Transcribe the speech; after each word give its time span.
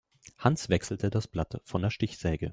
Hans 0.39 0.67
wechselte 0.69 1.11
das 1.11 1.27
Blatt 1.27 1.61
von 1.63 1.83
der 1.83 1.91
Stichsäge. 1.91 2.49